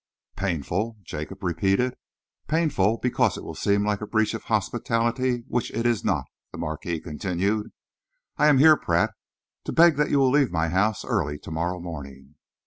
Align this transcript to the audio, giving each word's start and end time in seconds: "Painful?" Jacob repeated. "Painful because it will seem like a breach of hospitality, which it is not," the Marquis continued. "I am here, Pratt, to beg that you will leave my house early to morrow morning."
"Painful?" 0.35 0.97
Jacob 1.03 1.43
repeated. 1.43 1.93
"Painful 2.47 2.97
because 3.03 3.37
it 3.37 3.43
will 3.43 3.53
seem 3.53 3.85
like 3.85 4.01
a 4.01 4.07
breach 4.07 4.33
of 4.33 4.45
hospitality, 4.45 5.43
which 5.47 5.69
it 5.75 5.85
is 5.85 6.03
not," 6.03 6.25
the 6.51 6.57
Marquis 6.57 6.99
continued. 6.99 7.71
"I 8.35 8.47
am 8.47 8.57
here, 8.57 8.75
Pratt, 8.77 9.11
to 9.65 9.71
beg 9.71 9.97
that 9.97 10.09
you 10.09 10.17
will 10.17 10.31
leave 10.31 10.51
my 10.51 10.69
house 10.69 11.05
early 11.05 11.37
to 11.37 11.51
morrow 11.51 11.79
morning." 11.79 12.33